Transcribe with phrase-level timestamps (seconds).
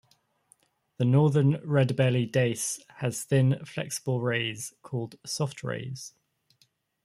[0.97, 6.15] The Northern Redbelly Dace has thin, flexible rays called "soft-rays".